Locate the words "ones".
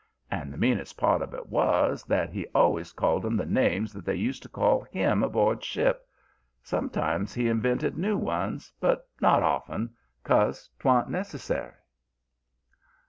8.17-8.73